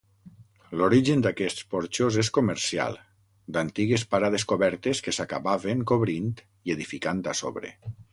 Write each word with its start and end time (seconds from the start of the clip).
L'origen 0.79 1.19
d'aquests 1.25 1.65
porxos 1.73 2.15
és 2.23 2.31
comercial, 2.37 2.97
d'antigues 3.57 4.05
parades 4.15 4.47
cobertes 4.53 5.03
que 5.09 5.13
s'acabaven 5.19 5.85
cobrint 5.93 6.33
i 6.71 6.75
edificant 6.79 7.23
a 7.35 7.37
sobre. 7.43 7.71